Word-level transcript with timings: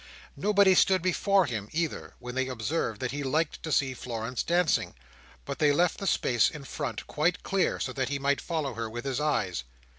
Nobody 0.35 0.73
stood 0.73 1.03
before 1.03 1.45
him 1.45 1.69
either, 1.71 2.15
when 2.17 2.33
they 2.33 2.47
observed 2.47 2.99
that 3.01 3.11
he 3.11 3.21
liked 3.21 3.61
to 3.61 3.71
see 3.71 3.93
Florence 3.93 4.41
dancing, 4.41 4.95
but 5.45 5.59
they 5.59 5.71
left 5.71 5.99
the 5.99 6.07
space 6.07 6.49
in 6.49 6.63
front 6.63 7.05
quite 7.05 7.43
clear, 7.43 7.79
so 7.79 7.93
that 7.93 8.09
he 8.09 8.17
might 8.17 8.41
follow 8.41 8.73
her 8.73 8.89
with 8.89 9.05
his 9.05 9.19
eyes. 9.19 9.63